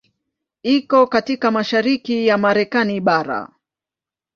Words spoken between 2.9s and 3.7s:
bara.